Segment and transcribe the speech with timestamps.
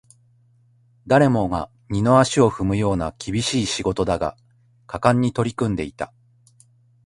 [1.05, 4.35] 誰もが二の足を踏むような厳しい仕事だが、
[4.87, 6.11] 果敢に取り組んでいた